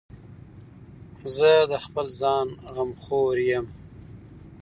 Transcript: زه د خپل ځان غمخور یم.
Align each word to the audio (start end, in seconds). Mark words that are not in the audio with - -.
زه 1.35 1.51
د 1.71 1.73
خپل 1.85 2.05
ځان 2.21 2.47
غمخور 2.75 3.35
یم. 3.49 3.65